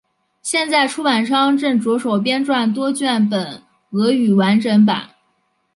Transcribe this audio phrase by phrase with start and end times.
[0.41, 3.61] 现在出版商正着手编撰多卷本
[3.91, 5.11] 俄语完整版。